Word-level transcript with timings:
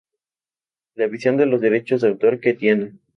La 0.95 1.05
visión 1.05 1.37
de 1.37 1.45
los 1.45 1.61
derechos 1.61 2.01
de 2.01 2.07
autor 2.07 2.39
que 2.39 2.55
tiene 2.55 2.93